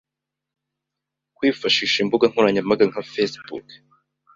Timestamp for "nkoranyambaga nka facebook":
2.31-3.67